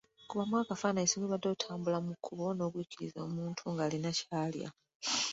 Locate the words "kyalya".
4.19-4.69